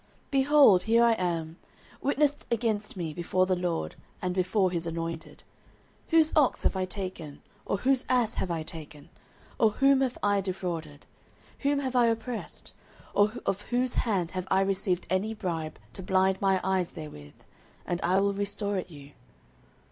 [0.31, 1.57] 09:012:003 Behold, here I am:
[2.01, 5.43] witness against me before the LORD, and before his anointed:
[6.07, 7.43] whose ox have I taken?
[7.67, 9.09] or whose ass have I taken?
[9.59, 11.05] or whom have I defrauded?
[11.59, 12.71] whom have I oppressed?
[13.13, 17.35] or of whose hand have I received any bribe to blind mine eyes therewith?
[17.85, 19.11] and I will restore it you.